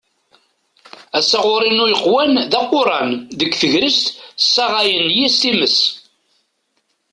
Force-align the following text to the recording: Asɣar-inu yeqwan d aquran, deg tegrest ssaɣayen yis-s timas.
Asɣar-inu 1.17 1.85
yeqwan 1.89 2.33
d 2.51 2.53
aquran, 2.59 3.11
deg 3.39 3.51
tegrest 3.61 4.05
ssaɣayen 4.43 5.07
yis-s 5.17 5.35
timas. 5.41 5.77